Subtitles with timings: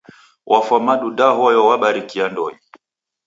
[0.45, 2.59] Wafwa madu da hoyo wabarikia ndonyi.